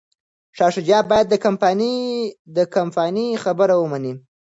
شاه 0.57 0.71
شجاع 0.75 1.01
باید 1.11 1.27
د 2.57 2.59
کمپانۍ 2.73 3.25
خبره 3.43 3.75
ومني. 3.77 4.13